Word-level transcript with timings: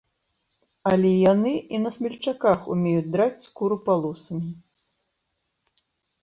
Але 0.91 1.09
яны 1.33 1.51
і 1.77 1.81
на 1.83 1.91
смельчаках 1.97 2.59
умеюць 2.77 3.11
драць 3.17 3.45
скуру 3.45 3.77
палосамі. 3.85 4.51